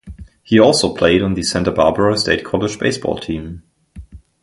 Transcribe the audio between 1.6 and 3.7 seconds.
Barbara State College baseball team.